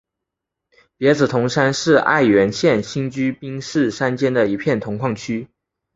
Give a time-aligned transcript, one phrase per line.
[0.97, 5.47] 别子铜山是爱媛县新居滨市山间的一片铜矿区。